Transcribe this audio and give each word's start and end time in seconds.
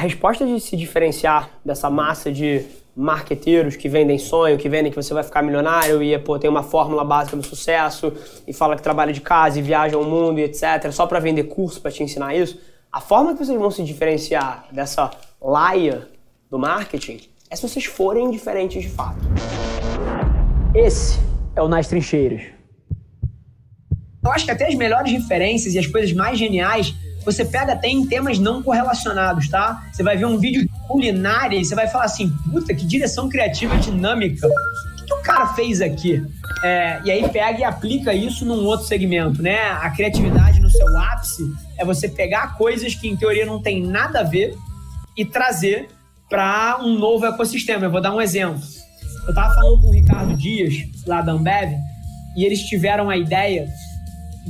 A 0.00 0.02
resposta 0.02 0.46
de 0.46 0.58
se 0.58 0.78
diferenciar 0.78 1.50
dessa 1.62 1.90
massa 1.90 2.32
de 2.32 2.64
marqueteiros 2.96 3.76
que 3.76 3.86
vendem 3.86 4.18
sonho, 4.18 4.56
que 4.56 4.66
vendem 4.66 4.90
que 4.90 4.96
você 4.96 5.12
vai 5.12 5.22
ficar 5.22 5.42
milionário 5.42 6.02
e 6.02 6.18
pô, 6.18 6.38
tem 6.38 6.48
uma 6.48 6.62
fórmula 6.62 7.04
básica 7.04 7.36
do 7.36 7.42
sucesso 7.42 8.10
e 8.48 8.52
fala 8.54 8.76
que 8.76 8.82
trabalha 8.82 9.12
de 9.12 9.20
casa 9.20 9.58
e 9.58 9.62
viaja 9.62 9.98
ao 9.98 10.02
mundo 10.02 10.40
e 10.40 10.44
etc, 10.44 10.90
só 10.90 11.06
para 11.06 11.20
vender 11.20 11.44
curso 11.44 11.82
para 11.82 11.90
te 11.90 12.02
ensinar 12.02 12.34
isso. 12.34 12.58
A 12.90 12.98
forma 12.98 13.34
que 13.34 13.44
vocês 13.44 13.58
vão 13.58 13.70
se 13.70 13.84
diferenciar 13.84 14.68
dessa 14.72 15.10
laia 15.38 16.08
do 16.50 16.58
marketing 16.58 17.20
é 17.50 17.54
se 17.54 17.68
vocês 17.68 17.84
forem 17.84 18.30
diferentes 18.30 18.82
de 18.82 18.88
fato. 18.88 19.20
Esse 20.74 21.18
é 21.54 21.60
o 21.60 21.68
Nas 21.68 21.88
Trincheiras. 21.88 22.44
Eu 24.24 24.32
acho 24.32 24.46
que 24.46 24.50
até 24.50 24.66
as 24.66 24.74
melhores 24.74 25.12
referências 25.12 25.74
e 25.74 25.78
as 25.78 25.86
coisas 25.86 26.10
mais 26.14 26.38
geniais 26.38 26.94
você 27.24 27.44
pega 27.44 27.74
até 27.74 27.88
em 27.88 28.06
temas 28.06 28.38
não 28.38 28.62
correlacionados, 28.62 29.48
tá? 29.48 29.88
Você 29.92 30.02
vai 30.02 30.16
ver 30.16 30.24
um 30.24 30.38
vídeo 30.38 30.62
de 30.62 30.68
culinária 30.86 31.58
e 31.58 31.64
você 31.64 31.74
vai 31.74 31.86
falar 31.88 32.04
assim, 32.04 32.30
puta, 32.50 32.74
que 32.74 32.86
direção 32.86 33.28
criativa 33.28 33.76
dinâmica. 33.76 34.46
O 34.46 34.96
que, 34.96 35.04
que 35.04 35.14
o 35.14 35.22
cara 35.22 35.48
fez 35.48 35.80
aqui? 35.80 36.24
É, 36.62 37.00
e 37.04 37.10
aí 37.10 37.28
pega 37.28 37.60
e 37.60 37.64
aplica 37.64 38.12
isso 38.14 38.44
num 38.44 38.64
outro 38.64 38.86
segmento, 38.86 39.42
né? 39.42 39.60
A 39.80 39.90
criatividade 39.90 40.60
no 40.60 40.70
seu 40.70 40.98
ápice 40.98 41.42
é 41.78 41.84
você 41.84 42.08
pegar 42.08 42.56
coisas 42.56 42.94
que 42.94 43.08
em 43.08 43.16
teoria 43.16 43.46
não 43.46 43.60
tem 43.60 43.82
nada 43.82 44.20
a 44.20 44.24
ver 44.24 44.54
e 45.16 45.24
trazer 45.24 45.88
para 46.28 46.78
um 46.80 46.98
novo 46.98 47.26
ecossistema. 47.26 47.86
Eu 47.86 47.90
vou 47.90 48.00
dar 48.00 48.14
um 48.14 48.20
exemplo. 48.20 48.62
Eu 49.26 49.34
tava 49.34 49.54
falando 49.54 49.80
com 49.80 49.88
o 49.88 49.92
Ricardo 49.92 50.34
Dias, 50.34 50.74
lá 51.06 51.20
da 51.20 51.32
Ambev, 51.32 51.72
e 52.36 52.44
eles 52.44 52.60
tiveram 52.60 53.10
a 53.10 53.16
ideia 53.16 53.68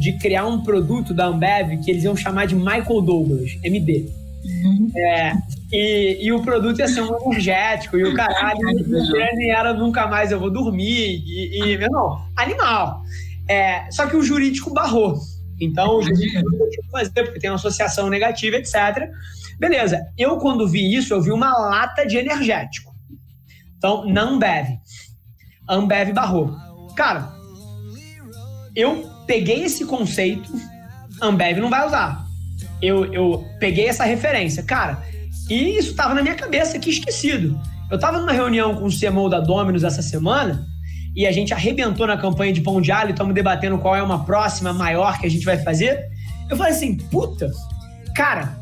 de 0.00 0.14
criar 0.14 0.46
um 0.46 0.62
produto 0.62 1.12
da 1.12 1.27
Ambev 1.27 1.77
que 1.84 1.90
eles 1.90 2.04
iam 2.04 2.16
chamar 2.16 2.46
de 2.46 2.54
Michael 2.54 3.02
Douglas, 3.02 3.59
MD. 3.62 4.09
Uhum. 4.42 4.90
É, 4.96 5.34
e, 5.70 6.18
e, 6.23 6.32
o 6.32 6.42
produto 6.42 6.78
ia 6.78 6.88
ser 6.88 7.02
um 7.02 7.14
energético, 7.26 7.98
e 7.98 8.04
o 8.04 8.14
caralho, 8.14 8.59
e 9.38 9.51
era 9.51 9.74
nunca 9.74 10.07
mais 10.07 10.32
eu 10.32 10.40
vou 10.40 10.51
dormir, 10.51 11.23
e, 11.26 11.59
e 11.59 11.76
meu 11.76 11.88
irmão, 11.88 12.26
animal. 12.34 13.02
É, 13.46 13.90
só 13.90 14.07
que 14.07 14.16
o 14.16 14.23
jurídico 14.23 14.73
barrou. 14.73 15.18
Então, 15.60 15.98
o 15.98 16.02
jurídico 16.02 16.48
não 16.51 16.70
tinha 16.70 16.82
que 16.82 16.90
fazer, 16.90 17.24
porque 17.24 17.38
tem 17.38 17.51
uma 17.51 17.57
associação 17.57 18.09
negativa, 18.09 18.57
etc. 18.57 19.10
Beleza, 19.59 20.01
eu 20.16 20.38
quando 20.38 20.66
vi 20.66 20.95
isso, 20.95 21.12
eu 21.12 21.20
vi 21.20 21.30
uma 21.30 21.52
lata 21.52 22.07
de 22.07 22.16
energético. 22.16 22.90
Então, 23.76 24.07
na 24.07 24.23
Ambev. 24.23 24.79
A 25.68 25.74
Ambev 25.74 26.14
barrou. 26.14 26.57
Cara, 26.96 27.30
eu 28.74 29.20
peguei 29.30 29.62
esse 29.62 29.84
conceito, 29.84 30.50
Ambev 31.23 31.60
não 31.60 31.70
vai 31.70 31.86
usar. 31.86 32.26
Eu, 32.82 33.12
eu 33.14 33.46
peguei 33.60 33.86
essa 33.86 34.02
referência. 34.02 34.60
Cara, 34.64 35.00
e 35.48 35.78
isso 35.78 35.90
estava 35.90 36.14
na 36.14 36.20
minha 36.20 36.34
cabeça 36.34 36.76
aqui 36.76 36.90
esquecido. 36.90 37.56
Eu 37.88 37.95
estava 37.95 38.18
numa 38.18 38.32
reunião 38.32 38.74
com 38.74 38.86
o 38.86 38.90
CMO 38.90 39.28
da 39.28 39.38
Dominus 39.38 39.84
essa 39.84 40.02
semana 40.02 40.66
e 41.14 41.28
a 41.28 41.30
gente 41.30 41.54
arrebentou 41.54 42.08
na 42.08 42.16
campanha 42.16 42.52
de 42.52 42.60
pão 42.60 42.80
de 42.80 42.90
alho, 42.90 43.10
estamos 43.12 43.32
debatendo 43.32 43.78
qual 43.78 43.95
é 43.95 44.02
uma 44.02 44.24
próxima 44.24 44.73
maior 44.73 45.16
que 45.20 45.26
a 45.26 45.30
gente 45.30 45.45
vai 45.45 45.58
fazer. 45.58 46.08
Eu 46.51 46.56
falei 46.56 46.73
assim, 46.73 46.96
puta, 46.96 47.52
cara, 48.16 48.58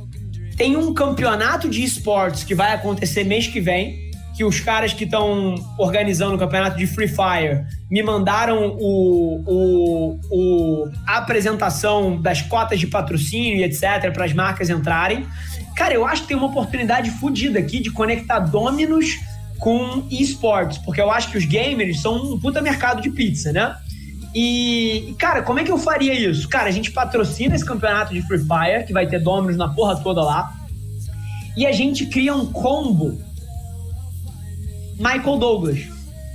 tem 0.58 0.76
um 0.76 0.92
campeonato 0.92 1.66
de 1.66 1.82
esportes 1.82 2.44
que 2.44 2.54
vai 2.54 2.74
acontecer 2.74 3.24
mês 3.24 3.46
que 3.46 3.58
vem 3.58 4.07
que 4.38 4.44
os 4.44 4.60
caras 4.60 4.92
que 4.92 5.02
estão 5.02 5.56
organizando 5.76 6.36
o 6.36 6.38
campeonato 6.38 6.78
de 6.78 6.86
Free 6.86 7.08
Fire 7.08 7.66
me 7.90 8.00
mandaram 8.04 8.76
o, 8.78 9.42
o, 9.44 10.20
o, 10.30 10.88
a 11.04 11.16
apresentação 11.16 12.22
das 12.22 12.40
cotas 12.40 12.78
de 12.78 12.86
patrocínio 12.86 13.56
e 13.56 13.64
etc. 13.64 14.12
para 14.12 14.24
as 14.24 14.32
marcas 14.32 14.70
entrarem. 14.70 15.26
Cara, 15.74 15.92
eu 15.92 16.06
acho 16.06 16.22
que 16.22 16.28
tem 16.28 16.36
uma 16.36 16.46
oportunidade 16.46 17.10
fodida 17.10 17.58
aqui 17.58 17.80
de 17.80 17.90
conectar 17.90 18.38
Dominos 18.38 19.18
com 19.58 20.06
esportes, 20.08 20.78
porque 20.78 21.00
eu 21.00 21.10
acho 21.10 21.32
que 21.32 21.36
os 21.36 21.44
gamers 21.44 22.00
são 22.00 22.34
um 22.34 22.38
puta 22.38 22.62
mercado 22.62 23.02
de 23.02 23.10
pizza, 23.10 23.52
né? 23.52 23.74
E, 24.32 25.16
cara, 25.18 25.42
como 25.42 25.58
é 25.58 25.64
que 25.64 25.72
eu 25.72 25.78
faria 25.78 26.14
isso? 26.14 26.48
Cara, 26.48 26.68
a 26.68 26.72
gente 26.72 26.92
patrocina 26.92 27.56
esse 27.56 27.64
campeonato 27.64 28.14
de 28.14 28.22
Free 28.22 28.38
Fire, 28.38 28.86
que 28.86 28.92
vai 28.92 29.04
ter 29.04 29.18
Dominos 29.18 29.56
na 29.56 29.68
porra 29.68 29.96
toda 29.96 30.22
lá, 30.22 30.54
e 31.56 31.66
a 31.66 31.72
gente 31.72 32.06
cria 32.06 32.32
um 32.32 32.46
combo 32.46 33.26
Michael 34.98 35.38
Douglas. 35.38 35.78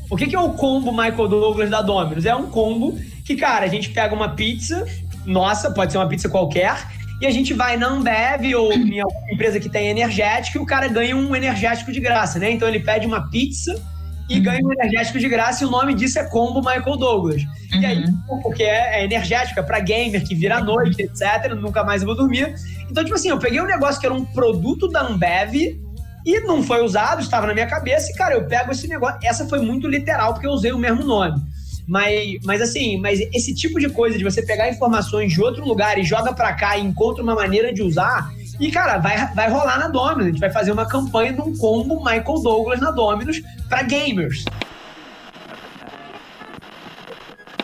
O 0.09 0.15
que, 0.15 0.27
que 0.27 0.35
é 0.35 0.39
o 0.39 0.51
combo 0.51 0.91
Michael 0.91 1.27
Douglas 1.27 1.69
da 1.69 1.81
Domino's? 1.81 2.25
É 2.25 2.35
um 2.35 2.47
combo 2.49 2.97
que, 3.25 3.35
cara, 3.35 3.65
a 3.65 3.67
gente 3.67 3.89
pega 3.89 4.13
uma 4.13 4.29
pizza, 4.29 4.85
nossa, 5.25 5.71
pode 5.71 5.91
ser 5.91 5.97
uma 5.97 6.07
pizza 6.07 6.29
qualquer, 6.29 6.75
e 7.21 7.25
a 7.25 7.31
gente 7.31 7.53
vai 7.53 7.77
na 7.77 7.87
Ambev 7.87 8.53
ou 8.55 8.73
em 8.73 8.99
alguma 8.99 9.31
empresa 9.31 9.59
que 9.59 9.69
tem 9.69 9.87
energético 9.87 10.57
e 10.57 10.61
o 10.61 10.65
cara 10.65 10.87
ganha 10.87 11.15
um 11.15 11.35
energético 11.35 11.91
de 11.91 11.99
graça, 11.99 12.37
né? 12.37 12.51
Então 12.51 12.67
ele 12.67 12.79
pede 12.79 13.07
uma 13.07 13.29
pizza 13.29 13.81
e 14.29 14.39
ganha 14.39 14.59
um 14.63 14.73
energético 14.73 15.19
de 15.19 15.29
graça 15.29 15.63
e 15.63 15.67
o 15.67 15.71
nome 15.71 15.93
disso 15.93 16.19
é 16.19 16.23
combo 16.25 16.59
Michael 16.59 16.97
Douglas. 16.97 17.41
Uhum. 17.41 17.81
E 17.81 17.85
aí, 17.85 18.03
uhum. 18.03 18.41
porque 18.41 18.63
é, 18.63 19.01
é 19.01 19.05
energético, 19.05 19.59
é 19.59 19.63
pra 19.63 19.79
gamer 19.79 20.23
que 20.23 20.35
vira 20.35 20.57
à 20.57 20.61
noite, 20.63 21.01
etc. 21.01 21.53
Nunca 21.55 21.83
mais 21.83 22.01
eu 22.01 22.07
vou 22.07 22.15
dormir. 22.15 22.53
Então, 22.89 23.03
tipo 23.03 23.15
assim, 23.15 23.29
eu 23.29 23.39
peguei 23.39 23.61
um 23.61 23.65
negócio 23.65 23.99
que 23.99 24.05
era 24.05 24.13
um 24.13 24.25
produto 24.25 24.87
da 24.87 25.01
Ambev 25.01 25.79
e 26.25 26.39
não 26.41 26.63
foi 26.63 26.81
usado, 26.81 27.21
estava 27.21 27.47
na 27.47 27.53
minha 27.53 27.67
cabeça, 27.67 28.11
e, 28.11 28.15
cara, 28.15 28.35
eu 28.35 28.45
pego 28.45 28.71
esse 28.71 28.87
negócio. 28.87 29.19
Essa 29.23 29.47
foi 29.47 29.59
muito 29.59 29.87
literal, 29.87 30.33
porque 30.33 30.47
eu 30.47 30.51
usei 30.51 30.71
o 30.71 30.77
mesmo 30.77 31.03
nome. 31.03 31.41
Mas, 31.87 32.37
mas 32.43 32.61
assim, 32.61 32.97
mas 32.97 33.19
esse 33.33 33.53
tipo 33.53 33.79
de 33.79 33.89
coisa 33.89 34.17
de 34.17 34.23
você 34.23 34.41
pegar 34.41 34.69
informações 34.69 35.33
de 35.33 35.41
outro 35.41 35.65
lugar 35.65 35.97
e 35.97 36.03
joga 36.03 36.33
para 36.33 36.53
cá 36.53 36.77
e 36.77 36.81
encontra 36.81 37.21
uma 37.21 37.35
maneira 37.35 37.73
de 37.73 37.81
usar. 37.81 38.31
E, 38.59 38.71
cara, 38.71 38.99
vai, 38.99 39.33
vai 39.33 39.49
rolar 39.49 39.79
na 39.79 39.87
Dominus. 39.89 40.25
A 40.25 40.29
gente 40.29 40.39
vai 40.39 40.51
fazer 40.51 40.71
uma 40.71 40.87
campanha 40.87 41.33
de 41.33 41.41
um 41.41 41.57
combo 41.57 41.97
Michael 41.97 42.41
Douglas 42.41 42.79
na 42.79 42.91
Dominus 42.91 43.41
para 43.67 43.83
gamers. 43.83 44.45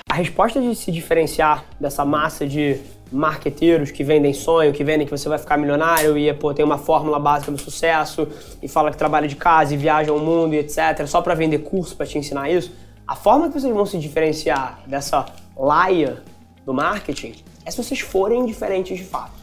A 0.09 0.16
resposta 0.16 0.59
de 0.59 0.76
se 0.76 0.91
diferenciar 0.91 1.64
dessa 1.80 2.03
massa 2.03 2.46
de 2.46 2.78
marqueteiros 3.12 3.92
que 3.92 4.03
vendem 4.03 4.34
sonho, 4.34 4.72
que 4.72 4.84
vendem 4.84 5.06
que 5.06 5.12
você 5.12 5.28
vai 5.28 5.38
ficar 5.38 5.58
milionário 5.58 6.18
e 6.18 6.31
pô, 6.34 6.53
tem 6.53 6.64
uma 6.64 6.78
fórmula 6.78 7.20
básica 7.20 7.52
do 7.52 7.58
sucesso 7.58 8.28
e 8.62 8.68
fala 8.68 8.92
que 8.92 8.97
trabalha 8.97 9.28
de 9.28 9.36
casa 9.36 9.74
e 9.74 9.78
viaja 9.78 10.12
ao 10.12 10.20
mundo 10.20 10.53
e 10.53 10.59
etc, 10.59 11.06
só 11.08 11.22
para 11.22 11.34
vender 11.34 11.59
curso 11.59 11.96
para 11.96 12.06
te 12.06 12.18
ensinar 12.18 12.50
isso. 12.50 12.72
A 13.08 13.16
forma 13.16 13.47
que 13.47 13.59
vocês 13.59 13.74
vão 13.74 13.86
se 13.86 13.97
diferenciar 13.97 14.81
dessa 14.86 15.25
laia 15.58 16.22
do 16.66 16.74
marketing 16.74 17.34
é 17.66 17.72
se 17.72 17.78
vocês 17.81 18.00
forem 18.00 18.46
diferentes 18.46 18.97
de 18.97 19.03
fato. 19.03 19.40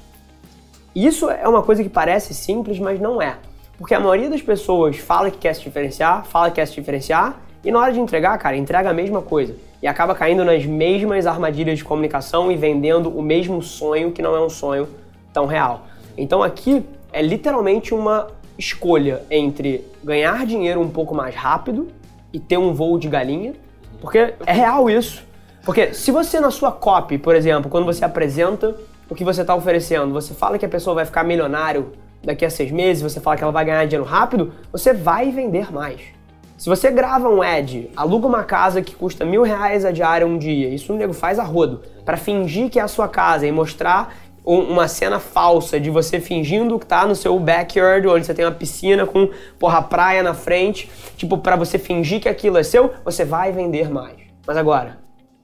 Isso 0.94 1.28
é 1.28 1.46
uma 1.46 1.62
coisa 1.62 1.82
que 1.82 1.88
parece 1.88 2.32
simples, 2.32 2.78
mas 2.78 3.00
não 3.00 3.20
é. 3.20 3.36
Porque 3.76 3.94
a 3.94 4.00
maioria 4.00 4.30
das 4.30 4.40
pessoas 4.40 4.96
fala 4.96 5.30
que 5.30 5.38
quer 5.38 5.54
se 5.54 5.62
diferenciar, 5.62 6.24
fala 6.24 6.48
que 6.48 6.56
quer 6.56 6.66
se 6.66 6.74
diferenciar, 6.74 7.38
e 7.66 7.72
na 7.72 7.80
hora 7.80 7.92
de 7.92 7.98
entregar, 7.98 8.38
cara, 8.38 8.56
entrega 8.56 8.90
a 8.90 8.92
mesma 8.92 9.20
coisa 9.20 9.56
e 9.82 9.88
acaba 9.88 10.14
caindo 10.14 10.44
nas 10.44 10.64
mesmas 10.64 11.26
armadilhas 11.26 11.78
de 11.78 11.84
comunicação 11.84 12.52
e 12.52 12.56
vendendo 12.56 13.10
o 13.10 13.20
mesmo 13.20 13.60
sonho 13.60 14.12
que 14.12 14.22
não 14.22 14.36
é 14.36 14.40
um 14.40 14.48
sonho 14.48 14.88
tão 15.32 15.46
real. 15.46 15.84
Então 16.16 16.44
aqui 16.44 16.86
é 17.12 17.20
literalmente 17.20 17.92
uma 17.92 18.28
escolha 18.56 19.24
entre 19.28 19.84
ganhar 20.04 20.46
dinheiro 20.46 20.80
um 20.80 20.88
pouco 20.88 21.12
mais 21.12 21.34
rápido 21.34 21.88
e 22.32 22.38
ter 22.38 22.56
um 22.56 22.72
voo 22.72 23.00
de 23.00 23.08
galinha, 23.08 23.54
porque 24.00 24.34
é 24.46 24.52
real 24.52 24.88
isso. 24.88 25.24
Porque 25.64 25.92
se 25.92 26.12
você 26.12 26.38
na 26.38 26.52
sua 26.52 26.70
copy, 26.70 27.18
por 27.18 27.34
exemplo, 27.34 27.68
quando 27.68 27.84
você 27.84 28.04
apresenta 28.04 28.76
o 29.10 29.14
que 29.16 29.24
você 29.24 29.40
está 29.40 29.56
oferecendo, 29.56 30.12
você 30.12 30.32
fala 30.34 30.56
que 30.56 30.64
a 30.64 30.68
pessoa 30.68 30.94
vai 30.94 31.04
ficar 31.04 31.24
milionário 31.24 31.94
daqui 32.22 32.44
a 32.44 32.50
seis 32.50 32.70
meses, 32.70 33.02
você 33.02 33.20
fala 33.20 33.36
que 33.36 33.42
ela 33.42 33.52
vai 33.52 33.64
ganhar 33.64 33.84
dinheiro 33.86 34.04
rápido, 34.04 34.52
você 34.70 34.94
vai 34.94 35.32
vender 35.32 35.72
mais. 35.72 36.15
Se 36.56 36.70
você 36.70 36.90
grava 36.90 37.28
um 37.28 37.42
ad, 37.42 37.90
aluga 37.94 38.26
uma 38.26 38.42
casa 38.42 38.80
que 38.80 38.94
custa 38.94 39.26
mil 39.26 39.42
reais 39.42 39.84
a 39.84 39.92
diária 39.92 40.26
um 40.26 40.38
dia, 40.38 40.68
isso 40.68 40.92
o 40.92 40.96
nego 40.96 41.12
faz 41.12 41.38
a 41.38 41.44
rodo, 41.44 41.82
para 42.02 42.16
fingir 42.16 42.70
que 42.70 42.78
é 42.78 42.82
a 42.82 42.88
sua 42.88 43.08
casa 43.08 43.46
e 43.46 43.52
mostrar 43.52 44.14
uma 44.42 44.88
cena 44.88 45.18
falsa 45.18 45.78
de 45.78 45.90
você 45.90 46.18
fingindo 46.18 46.78
que 46.78 46.86
tá 46.86 47.04
no 47.04 47.14
seu 47.14 47.38
backyard, 47.38 48.06
onde 48.08 48.24
você 48.24 48.32
tem 48.32 48.44
uma 48.44 48.52
piscina 48.52 49.04
com, 49.04 49.28
porra, 49.58 49.82
praia 49.82 50.22
na 50.22 50.32
frente, 50.32 50.88
tipo, 51.16 51.36
para 51.36 51.56
você 51.56 51.78
fingir 51.78 52.20
que 52.20 52.28
aquilo 52.28 52.56
é 52.56 52.62
seu, 52.62 52.92
você 53.04 53.24
vai 53.24 53.52
vender 53.52 53.90
mais. 53.90 54.16
Mas 54.46 54.56
agora, 54.56 54.98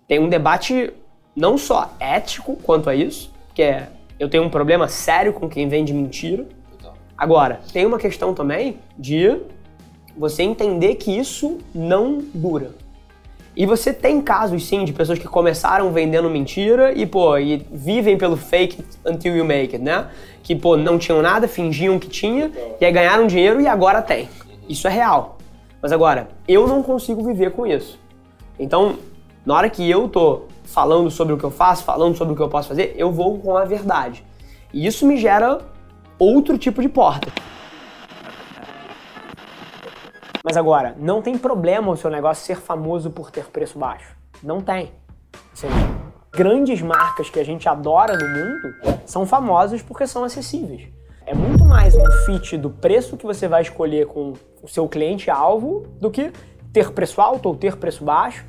tem 0.09 0.19
um 0.19 0.29
debate 0.29 0.93
não 1.37 1.59
só 1.59 1.91
ético 2.01 2.57
quanto 2.63 2.89
a 2.89 2.95
isso, 2.95 3.31
que 3.55 3.63
é 3.63 3.89
eu 4.19 4.31
tenho 4.31 4.45
um 4.45 4.51
problema 4.51 4.87
sério 4.89 5.33
com 5.33 5.49
quem 5.49 5.69
vende 5.69 5.93
mentira. 5.93 6.47
Agora, 7.19 7.61
tem 7.73 7.85
uma 7.85 7.99
questão 7.99 8.33
também 8.33 8.79
de 8.97 9.37
você 10.17 10.43
entender 10.43 10.97
que 10.97 11.17
isso 11.17 11.59
não 11.75 12.23
dura. 12.35 12.71
E 13.55 13.67
você 13.67 13.93
tem 13.93 14.21
casos 14.21 14.67
sim 14.67 14.85
de 14.85 14.93
pessoas 14.93 15.19
que 15.19 15.29
começaram 15.29 15.93
vendendo 15.93 16.31
mentira 16.31 16.93
e 16.93 17.05
pô, 17.05 17.37
e 17.37 17.67
vivem 17.71 18.17
pelo 18.17 18.37
fake 18.37 18.83
until 19.05 19.37
you 19.37 19.45
make 19.45 19.75
it, 19.75 19.79
né? 19.79 20.09
Que 20.43 20.57
pô, 20.57 20.77
não 20.77 20.99
tinham 20.99 21.21
nada, 21.21 21.47
fingiam 21.47 21.99
que 21.99 22.09
tinha 22.09 22.51
e 22.81 22.85
aí 22.85 22.91
ganharam 22.91 23.27
dinheiro 23.27 23.61
e 23.61 23.67
agora 23.67 24.01
tem. 24.01 24.29
Isso 24.69 24.89
é 24.89 24.91
real. 24.91 25.37
Mas 25.83 25.93
agora, 25.93 26.29
eu 26.49 26.67
não 26.67 26.83
consigo 26.83 27.23
viver 27.25 27.51
com 27.53 27.67
isso. 27.67 27.99
Então, 28.59 28.97
na 29.45 29.55
hora 29.55 29.69
que 29.69 29.89
eu 29.89 30.09
tô 30.09 30.43
falando 30.65 31.11
sobre 31.11 31.35
o 31.35 31.37
que 31.37 31.45
eu 31.45 31.51
faço, 31.51 31.85
falando 31.85 32.17
sobre 32.17 32.33
o 32.33 32.37
que 32.37 32.43
eu 32.43 32.49
posso 32.49 32.69
fazer, 32.69 32.95
eu 32.97 33.13
vou 33.13 33.39
com 33.39 33.57
a 33.57 33.65
verdade. 33.65 34.25
E 34.73 34.87
isso 34.87 35.05
me 35.05 35.19
gera 35.19 35.61
outro 36.19 36.57
tipo 36.57 36.81
de 36.81 36.89
porta. 36.89 37.31
Mas 40.45 40.57
agora, 40.57 40.97
não 40.99 41.23
tem 41.23 41.39
problema 41.39 41.93
o 41.93 41.97
seu 41.97 42.11
negócio 42.11 42.45
ser 42.45 42.57
famoso 42.57 43.11
por 43.11 43.31
ter 43.31 43.45
preço 43.47 43.79
baixo. 43.79 44.17
Não 44.43 44.61
tem. 44.61 44.91
Assim, 45.53 45.69
grandes 46.33 46.83
marcas 46.83 47.31
que 47.31 47.39
a 47.39 47.45
gente 47.45 47.69
adora 47.69 48.17
no 48.17 48.29
mundo 48.29 48.75
são 49.07 49.25
famosas 49.25 49.83
porque 49.83 50.07
são 50.07 50.25
acessíveis. 50.25 50.89
É 51.25 51.35
muito 51.35 51.65
mais 51.65 51.95
um 51.95 52.11
fit 52.27 52.57
do 52.57 52.69
preço 52.69 53.17
que 53.17 53.25
você 53.25 53.47
vai 53.47 53.63
escolher 53.63 54.07
com 54.07 54.33
o 54.61 54.67
seu 54.67 54.89
cliente-alvo 54.89 55.87
do 56.01 56.11
que 56.11 56.33
ter 56.73 56.91
preço 56.91 57.21
alto 57.21 57.49
ou 57.49 57.55
ter 57.55 57.77
preço 57.77 58.05
baixo. 58.05 58.45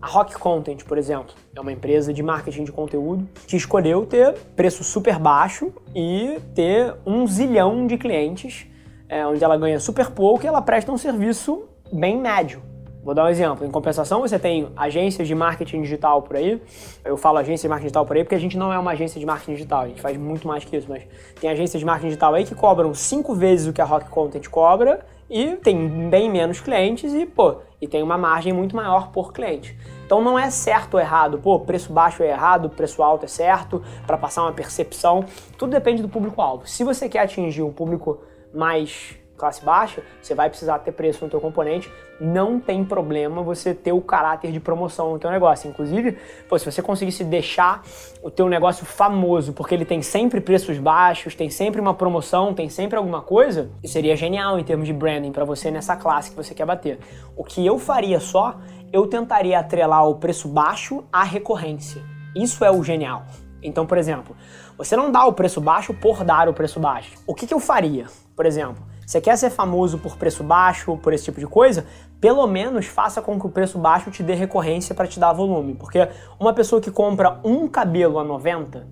A 0.00 0.06
Rock 0.06 0.34
Content, 0.38 0.84
por 0.84 0.96
exemplo, 0.96 1.34
é 1.54 1.60
uma 1.60 1.72
empresa 1.72 2.12
de 2.12 2.22
marketing 2.22 2.64
de 2.64 2.72
conteúdo 2.72 3.28
que 3.46 3.56
escolheu 3.56 4.06
ter 4.06 4.34
preço 4.56 4.82
super 4.82 5.18
baixo 5.18 5.72
e 5.94 6.38
ter 6.54 6.94
um 7.06 7.26
zilhão 7.26 7.86
de 7.86 7.98
clientes, 7.98 8.66
é, 9.08 9.26
onde 9.26 9.42
ela 9.42 9.56
ganha 9.56 9.78
super 9.80 10.10
pouco 10.10 10.44
e 10.44 10.46
ela 10.46 10.62
presta 10.62 10.90
um 10.90 10.98
serviço 10.98 11.64
bem 11.92 12.18
médio. 12.18 12.62
Vou 13.04 13.14
dar 13.14 13.24
um 13.24 13.28
exemplo. 13.28 13.66
Em 13.66 13.70
compensação, 13.70 14.22
você 14.22 14.38
tem 14.38 14.68
agências 14.74 15.28
de 15.28 15.34
marketing 15.34 15.82
digital 15.82 16.22
por 16.22 16.36
aí. 16.36 16.60
Eu 17.04 17.18
falo 17.18 17.36
agência 17.36 17.66
de 17.66 17.68
marketing 17.68 17.88
digital 17.88 18.06
por 18.06 18.16
aí 18.16 18.24
porque 18.24 18.34
a 18.34 18.38
gente 18.38 18.56
não 18.56 18.72
é 18.72 18.78
uma 18.78 18.92
agência 18.92 19.20
de 19.20 19.26
marketing 19.26 19.52
digital. 19.52 19.82
A 19.82 19.88
gente 19.88 20.00
faz 20.00 20.16
muito 20.16 20.48
mais 20.48 20.64
que 20.64 20.74
isso, 20.74 20.86
mas 20.88 21.02
tem 21.38 21.50
agências 21.50 21.78
de 21.78 21.84
marketing 21.84 22.08
digital 22.08 22.32
aí 22.32 22.44
que 22.44 22.54
cobram 22.54 22.94
cinco 22.94 23.34
vezes 23.34 23.66
o 23.66 23.74
que 23.74 23.82
a 23.82 23.84
Rock 23.84 24.08
Content 24.08 24.48
cobra 24.48 25.04
e 25.28 25.56
tem 25.56 26.08
bem 26.08 26.30
menos 26.30 26.60
clientes 26.60 27.12
e, 27.12 27.26
pô, 27.26 27.56
e 27.80 27.86
tem 27.86 28.02
uma 28.02 28.16
margem 28.16 28.54
muito 28.54 28.74
maior 28.74 29.10
por 29.10 29.34
cliente. 29.34 29.76
Então 30.06 30.22
não 30.22 30.38
é 30.38 30.48
certo 30.48 30.94
ou 30.94 31.00
errado, 31.00 31.38
pô, 31.38 31.60
preço 31.60 31.92
baixo 31.92 32.22
é 32.22 32.30
errado, 32.30 32.70
preço 32.70 33.02
alto 33.02 33.26
é 33.26 33.28
certo, 33.28 33.82
para 34.06 34.16
passar 34.16 34.42
uma 34.42 34.52
percepção. 34.52 35.26
Tudo 35.58 35.72
depende 35.72 36.00
do 36.00 36.08
público-alvo. 36.08 36.66
Se 36.66 36.84
você 36.84 37.06
quer 37.06 37.20
atingir 37.20 37.62
um 37.62 37.72
público 37.72 38.20
mais 38.54 39.16
classe 39.36 39.64
baixa, 39.64 40.02
você 40.22 40.34
vai 40.34 40.48
precisar 40.48 40.78
ter 40.78 40.92
preço 40.92 41.24
no 41.24 41.30
teu 41.30 41.40
componente. 41.40 41.92
Não 42.20 42.60
tem 42.60 42.84
problema 42.84 43.42
você 43.42 43.74
ter 43.74 43.92
o 43.92 44.00
caráter 44.00 44.52
de 44.52 44.60
promoção 44.60 45.12
no 45.12 45.18
teu 45.18 45.30
negócio. 45.30 45.68
Inclusive, 45.68 46.16
pô, 46.48 46.58
se 46.58 46.64
você 46.64 46.80
conseguisse 46.80 47.24
deixar 47.24 47.82
o 48.22 48.30
teu 48.30 48.48
negócio 48.48 48.86
famoso, 48.86 49.52
porque 49.52 49.74
ele 49.74 49.84
tem 49.84 50.00
sempre 50.02 50.40
preços 50.40 50.78
baixos, 50.78 51.34
tem 51.34 51.50
sempre 51.50 51.80
uma 51.80 51.94
promoção, 51.94 52.54
tem 52.54 52.68
sempre 52.68 52.96
alguma 52.96 53.20
coisa, 53.20 53.70
seria 53.84 54.16
genial 54.16 54.58
em 54.58 54.64
termos 54.64 54.86
de 54.86 54.92
branding 54.92 55.32
para 55.32 55.44
você 55.44 55.70
nessa 55.70 55.96
classe 55.96 56.30
que 56.30 56.36
você 56.36 56.54
quer 56.54 56.64
bater. 56.64 56.98
O 57.36 57.44
que 57.44 57.64
eu 57.66 57.78
faria 57.78 58.20
só, 58.20 58.56
eu 58.92 59.06
tentaria 59.06 59.58
atrelar 59.58 60.08
o 60.08 60.14
preço 60.14 60.48
baixo 60.48 61.04
à 61.12 61.24
recorrência. 61.24 62.02
Isso 62.34 62.64
é 62.64 62.70
o 62.70 62.82
genial. 62.82 63.24
Então, 63.62 63.86
por 63.86 63.98
exemplo, 63.98 64.36
você 64.76 64.96
não 64.96 65.10
dá 65.10 65.24
o 65.24 65.32
preço 65.32 65.60
baixo 65.60 65.94
por 65.94 66.22
dar 66.22 66.48
o 66.48 66.54
preço 66.54 66.78
baixo. 66.78 67.12
O 67.26 67.34
que, 67.34 67.46
que 67.46 67.54
eu 67.54 67.58
faria? 67.58 68.06
Por 68.36 68.46
exemplo, 68.46 68.84
você 69.06 69.20
quer 69.20 69.36
ser 69.36 69.50
famoso 69.50 69.98
por 69.98 70.16
preço 70.16 70.42
baixo, 70.42 70.96
por 70.96 71.12
esse 71.12 71.24
tipo 71.24 71.38
de 71.38 71.46
coisa? 71.46 71.86
Pelo 72.20 72.46
menos 72.46 72.86
faça 72.86 73.20
com 73.22 73.38
que 73.38 73.46
o 73.46 73.50
preço 73.50 73.78
baixo 73.78 74.10
te 74.10 74.22
dê 74.22 74.34
recorrência 74.34 74.94
para 74.94 75.06
te 75.06 75.20
dar 75.20 75.32
volume. 75.32 75.74
Porque 75.74 76.08
uma 76.40 76.52
pessoa 76.52 76.80
que 76.80 76.90
compra 76.90 77.38
um 77.44 77.68
cabelo 77.68 78.18
a 78.18 78.24
90 78.24 78.88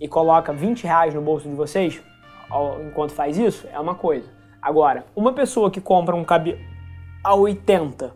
e 0.00 0.06
coloca 0.08 0.52
20 0.52 0.84
reais 0.84 1.14
no 1.14 1.20
bolso 1.20 1.48
de 1.48 1.54
vocês, 1.54 2.00
enquanto 2.86 3.12
faz 3.12 3.36
isso, 3.36 3.66
é 3.72 3.78
uma 3.78 3.94
coisa. 3.94 4.28
Agora, 4.62 5.04
uma 5.14 5.32
pessoa 5.32 5.70
que 5.70 5.80
compra 5.80 6.14
um 6.14 6.24
cabelo 6.24 6.58
a 7.22 7.34
80 7.34 8.14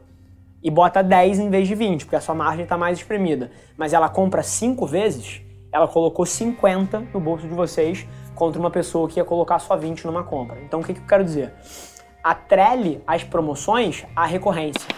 e 0.62 0.70
bota 0.70 1.02
10 1.02 1.38
em 1.40 1.50
vez 1.50 1.66
de 1.66 1.74
20, 1.74 2.04
porque 2.04 2.16
a 2.16 2.20
sua 2.20 2.34
margem 2.34 2.62
está 2.62 2.76
mais 2.76 2.98
espremida, 2.98 3.50
mas 3.76 3.92
ela 3.92 4.08
compra 4.08 4.42
5 4.42 4.86
vezes, 4.86 5.42
ela 5.72 5.86
colocou 5.86 6.26
50 6.26 7.00
no 7.12 7.20
bolso 7.20 7.46
de 7.46 7.54
vocês 7.54 8.06
contra 8.34 8.58
uma 8.58 8.70
pessoa 8.70 9.08
que 9.08 9.18
ia 9.18 9.24
colocar 9.24 9.58
só 9.58 9.76
20 9.76 10.06
numa 10.06 10.24
compra. 10.24 10.60
Então 10.62 10.80
o 10.80 10.84
que, 10.84 10.94
que 10.94 11.00
eu 11.00 11.06
quero 11.06 11.24
dizer? 11.24 11.52
Atrele 12.22 13.02
as 13.06 13.22
promoções 13.22 14.04
à 14.14 14.26
recorrência. 14.26 14.88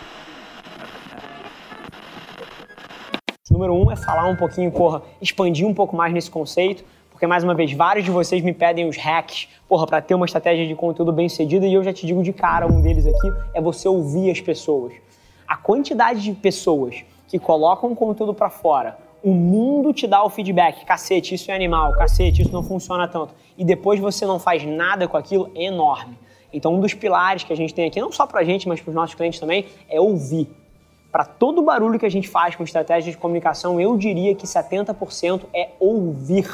Número 3.51 3.75
um 3.75 3.91
é 3.91 3.97
falar 3.97 4.27
um 4.29 4.35
pouquinho, 4.35 4.73
porra, 4.73 5.03
expandir 5.21 5.67
um 5.67 5.75
pouco 5.75 5.95
mais 5.95 6.11
nesse 6.13 6.31
conceito, 6.31 6.83
porque 7.11 7.27
mais 7.27 7.45
uma 7.45 7.55
vez, 7.55 7.71
vários 7.75 8.03
de 8.03 8.11
vocês 8.11 8.43
me 8.43 8.53
pedem 8.53 8.89
os 8.89 8.97
hacks, 8.97 9.47
porra, 9.69 9.87
para 9.87 10.01
ter 10.01 10.15
uma 10.15 10.25
estratégia 10.25 10.67
de 10.67 10.75
conteúdo 10.75 11.13
bem 11.13 11.29
sucedida 11.29 11.67
e 11.67 11.75
eu 11.75 11.85
já 11.85 11.93
te 11.93 12.07
digo 12.07 12.23
de 12.23 12.33
cara, 12.33 12.67
um 12.67 12.81
deles 12.81 13.07
aqui 13.07 13.31
é 13.53 13.61
você 13.61 13.87
ouvir 13.87 14.31
as 14.31 14.41
pessoas. 14.41 14.95
A 15.47 15.55
quantidade 15.55 16.23
de 16.23 16.33
pessoas 16.33 17.05
que 17.29 17.39
colocam 17.39 17.95
conteúdo 17.95 18.33
para 18.33 18.49
fora 18.49 18.97
o 19.23 19.31
mundo 19.33 19.93
te 19.93 20.07
dá 20.07 20.23
o 20.25 20.29
feedback, 20.29 20.85
cacete, 20.85 21.35
isso 21.35 21.51
é 21.51 21.55
animal, 21.55 21.93
cacete, 21.93 22.43
isso 22.43 22.53
não 22.53 22.63
funciona 22.63 23.07
tanto, 23.07 23.35
e 23.57 23.65
depois 23.65 24.01
você 24.01 24.27
não 24.27 24.39
faz 24.39 24.65
nada 24.65 25.07
com 25.07 25.17
aquilo, 25.17 25.51
é 25.55 25.65
enorme. 25.65 26.19
Então, 26.53 26.75
um 26.75 26.81
dos 26.81 26.93
pilares 26.93 27.45
que 27.45 27.53
a 27.53 27.57
gente 27.57 27.73
tem 27.73 27.87
aqui, 27.87 28.01
não 28.01 28.13
só 28.13 28.27
para 28.27 28.41
a 28.41 28.45
gente, 28.45 28.69
mas 28.69 28.81
para 28.81 28.91
os 28.91 28.95
nossos 28.95 29.15
clientes 29.15 29.41
também, 29.41 29.67
é 29.89 30.01
ouvir. 30.01 30.49
Para 31.11 31.25
todo 31.25 31.61
o 31.61 31.63
barulho 31.63 31.99
que 31.99 32.07
a 32.07 32.11
gente 32.11 32.29
faz 32.29 32.57
com 32.57 32.63
estratégia 32.63 33.13
de 33.13 33.19
comunicação, 33.19 33.81
eu 33.81 33.97
diria 33.97 34.35
que 34.35 34.47
70% 34.47 35.43
é 35.53 35.71
ouvir 35.79 36.47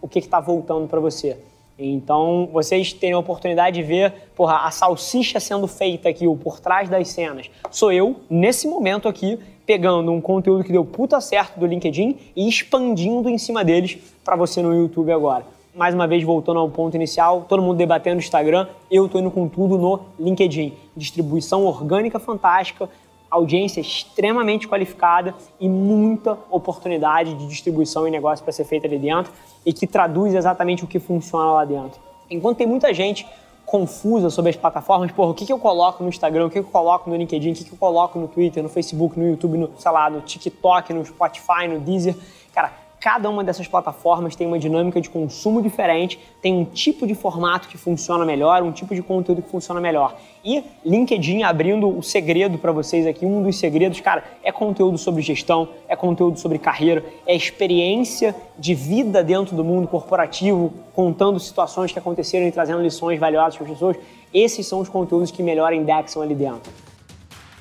o 0.00 0.08
que 0.08 0.18
está 0.18 0.40
voltando 0.40 0.86
para 0.86 1.00
você. 1.00 1.38
Então, 1.78 2.48
vocês 2.52 2.92
terem 2.92 3.14
a 3.14 3.18
oportunidade 3.18 3.76
de 3.76 3.82
ver 3.82 4.12
porra, 4.36 4.66
a 4.66 4.70
salsicha 4.70 5.40
sendo 5.40 5.66
feita 5.66 6.08
aqui, 6.08 6.26
o 6.26 6.36
por 6.36 6.60
trás 6.60 6.88
das 6.88 7.08
cenas. 7.08 7.50
Sou 7.70 7.92
eu, 7.92 8.16
nesse 8.28 8.68
momento 8.68 9.08
aqui, 9.08 9.38
pegando 9.66 10.12
um 10.12 10.20
conteúdo 10.20 10.64
que 10.64 10.72
deu 10.72 10.84
puta 10.84 11.20
certo 11.20 11.58
do 11.58 11.66
LinkedIn 11.66 12.16
e 12.36 12.48
expandindo 12.48 13.28
em 13.28 13.38
cima 13.38 13.64
deles 13.64 13.98
para 14.24 14.36
você 14.36 14.60
no 14.60 14.74
YouTube 14.74 15.10
agora. 15.12 15.44
Mais 15.74 15.94
uma 15.94 16.06
vez, 16.06 16.22
voltando 16.22 16.60
ao 16.60 16.68
ponto 16.68 16.94
inicial, 16.94 17.46
todo 17.48 17.62
mundo 17.62 17.78
debatendo 17.78 18.16
no 18.16 18.20
Instagram, 18.20 18.66
eu 18.90 19.08
tô 19.08 19.18
indo 19.18 19.30
com 19.30 19.48
tudo 19.48 19.78
no 19.78 20.00
LinkedIn. 20.20 20.74
Distribuição 20.94 21.64
orgânica 21.64 22.18
fantástica, 22.18 22.90
audiência 23.32 23.80
extremamente 23.80 24.68
qualificada 24.68 25.34
e 25.58 25.66
muita 25.66 26.38
oportunidade 26.50 27.34
de 27.34 27.46
distribuição 27.46 28.06
e 28.06 28.10
negócio 28.10 28.44
para 28.44 28.52
ser 28.52 28.64
feita 28.64 28.86
ali 28.86 28.98
dentro 28.98 29.32
e 29.64 29.72
que 29.72 29.86
traduz 29.86 30.34
exatamente 30.34 30.84
o 30.84 30.86
que 30.86 30.98
funciona 30.98 31.50
lá 31.50 31.64
dentro. 31.64 31.98
Enquanto 32.30 32.58
tem 32.58 32.66
muita 32.66 32.92
gente 32.92 33.26
confusa 33.64 34.28
sobre 34.28 34.50
as 34.50 34.56
plataformas, 34.56 35.10
porra, 35.12 35.30
o 35.30 35.34
que, 35.34 35.46
que 35.46 35.52
eu 35.52 35.58
coloco 35.58 36.02
no 36.02 36.10
Instagram, 36.10 36.46
o 36.46 36.50
que, 36.50 36.60
que 36.60 36.66
eu 36.66 36.70
coloco 36.70 37.08
no 37.08 37.16
LinkedIn, 37.16 37.52
o 37.52 37.54
que, 37.54 37.64
que 37.64 37.72
eu 37.72 37.78
coloco 37.78 38.18
no 38.18 38.28
Twitter, 38.28 38.62
no 38.62 38.68
Facebook, 38.68 39.18
no 39.18 39.26
YouTube, 39.26 39.56
no, 39.56 39.70
sei 39.78 39.90
lá, 39.90 40.10
no 40.10 40.20
TikTok, 40.20 40.92
no 40.92 41.04
Spotify, 41.06 41.68
no 41.68 41.80
Deezer. 41.80 42.14
Cara, 42.52 42.70
Cada 43.02 43.28
uma 43.28 43.42
dessas 43.42 43.66
plataformas 43.66 44.36
tem 44.36 44.46
uma 44.46 44.60
dinâmica 44.60 45.00
de 45.00 45.10
consumo 45.10 45.60
diferente, 45.60 46.20
tem 46.40 46.54
um 46.54 46.64
tipo 46.64 47.04
de 47.04 47.16
formato 47.16 47.66
que 47.66 47.76
funciona 47.76 48.24
melhor, 48.24 48.62
um 48.62 48.70
tipo 48.70 48.94
de 48.94 49.02
conteúdo 49.02 49.42
que 49.42 49.50
funciona 49.50 49.80
melhor. 49.80 50.14
E 50.44 50.62
LinkedIn 50.86 51.42
abrindo 51.42 51.88
o 51.88 52.00
segredo 52.00 52.58
para 52.58 52.70
vocês 52.70 53.04
aqui, 53.04 53.26
um 53.26 53.42
dos 53.42 53.58
segredos, 53.58 53.98
cara, 53.98 54.22
é 54.40 54.52
conteúdo 54.52 54.98
sobre 54.98 55.20
gestão, 55.20 55.68
é 55.88 55.96
conteúdo 55.96 56.38
sobre 56.38 56.60
carreira, 56.60 57.04
é 57.26 57.34
experiência 57.34 58.36
de 58.56 58.72
vida 58.72 59.24
dentro 59.24 59.56
do 59.56 59.64
mundo 59.64 59.88
corporativo, 59.88 60.72
contando 60.94 61.40
situações 61.40 61.90
que 61.90 61.98
aconteceram 61.98 62.46
e 62.46 62.52
trazendo 62.52 62.82
lições 62.82 63.18
valiosas 63.18 63.56
para 63.56 63.66
as 63.66 63.72
pessoas. 63.72 63.96
Esses 64.32 64.64
são 64.64 64.78
os 64.78 64.88
conteúdos 64.88 65.32
que 65.32 65.42
melhor 65.42 65.72
indexam 65.72 66.22
ali 66.22 66.36
dentro. 66.36 66.70